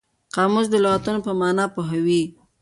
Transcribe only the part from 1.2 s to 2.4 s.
په مانا پوهوي.